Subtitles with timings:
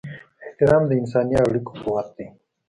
[0.45, 2.27] احترام د انساني اړیکو قوت دی.